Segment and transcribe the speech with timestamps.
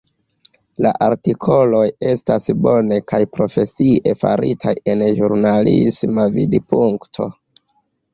[0.83, 7.29] La artikoloj estas bone kaj profesie faritaj el ĵurnalisma vidpunkto.